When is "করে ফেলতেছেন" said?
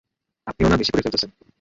0.91-1.29